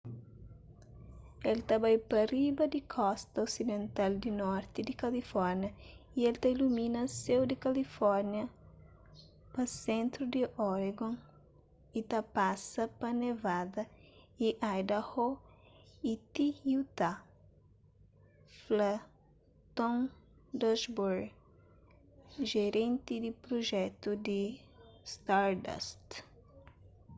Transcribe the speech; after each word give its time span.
el 1.49 1.59
ta 1.69 1.75
bai 1.83 1.97
pa 2.09 2.19
riba 2.33 2.63
di 2.73 2.79
kosta 2.95 3.37
osidental 3.47 4.11
di 4.23 4.31
norti 4.43 4.79
di 4.87 4.93
kalifórnia 5.03 5.69
y 6.17 6.19
el 6.29 6.35
ta 6.41 6.47
ilumina 6.55 7.01
séu 7.21 7.41
di 7.49 7.55
kalifórnia 7.65 8.45
pa 9.53 9.63
sentru 9.83 10.23
di 10.33 10.41
oregon 10.71 11.13
y 11.97 11.99
ta 12.11 12.19
pasa 12.35 12.83
pa 12.99 13.09
nevada 13.21 13.83
y 14.45 14.47
idaho 14.79 15.27
y 16.11 16.13
ti 16.33 16.47
utah 16.79 17.17
fla 18.59 18.91
tom 19.77 19.95
duxbury 20.61 21.29
jerenti 22.49 23.15
di 23.23 23.31
prujetu 23.43 24.09
di 24.25 24.41
stardust 25.13 26.05